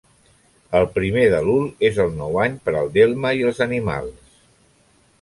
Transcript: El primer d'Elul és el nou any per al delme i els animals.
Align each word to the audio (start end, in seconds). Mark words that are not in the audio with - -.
El 0.79 0.87
primer 0.95 1.25
d'Elul 1.33 1.69
és 1.91 2.01
el 2.05 2.11
nou 2.23 2.41
any 2.47 2.57
per 2.65 2.75
al 2.83 2.93
delme 2.99 3.37
i 3.43 3.49
els 3.51 3.65
animals. 3.71 4.39